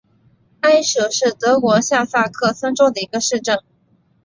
[0.61, 3.59] 埃舍是德国下萨克森州的一个市镇。